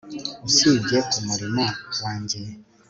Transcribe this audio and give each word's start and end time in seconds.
usibye 0.47 0.97
kumurimo 1.11 1.63
wanjye 2.01 2.39